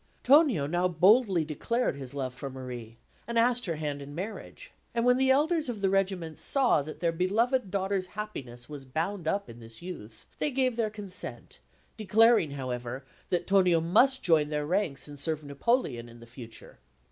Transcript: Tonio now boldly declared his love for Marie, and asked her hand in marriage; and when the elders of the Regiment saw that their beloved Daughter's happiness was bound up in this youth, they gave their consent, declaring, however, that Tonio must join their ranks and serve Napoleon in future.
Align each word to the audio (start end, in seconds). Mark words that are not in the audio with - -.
Tonio 0.23 0.65
now 0.65 0.87
boldly 0.87 1.45
declared 1.45 1.95
his 1.95 2.15
love 2.15 2.33
for 2.33 2.49
Marie, 2.49 2.97
and 3.27 3.37
asked 3.37 3.67
her 3.67 3.75
hand 3.75 4.01
in 4.01 4.15
marriage; 4.15 4.71
and 4.95 5.05
when 5.05 5.17
the 5.17 5.29
elders 5.29 5.69
of 5.69 5.79
the 5.81 5.91
Regiment 5.91 6.39
saw 6.39 6.81
that 6.81 7.01
their 7.01 7.11
beloved 7.11 7.69
Daughter's 7.69 8.07
happiness 8.17 8.67
was 8.67 8.83
bound 8.83 9.27
up 9.27 9.47
in 9.47 9.59
this 9.59 9.83
youth, 9.83 10.25
they 10.39 10.49
gave 10.49 10.75
their 10.75 10.89
consent, 10.89 11.59
declaring, 11.97 12.49
however, 12.49 13.05
that 13.29 13.45
Tonio 13.45 13.79
must 13.79 14.23
join 14.23 14.49
their 14.49 14.65
ranks 14.65 15.07
and 15.07 15.19
serve 15.19 15.45
Napoleon 15.45 16.09
in 16.09 16.25
future. 16.25 16.79